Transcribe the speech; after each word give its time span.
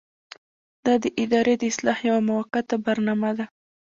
دا 0.85 0.93
د 1.03 1.05
ادارې 1.23 1.53
د 1.57 1.63
اصلاح 1.71 1.99
یوه 2.09 2.21
موقته 2.29 2.75
برنامه 2.85 3.31
ده. 3.37 3.45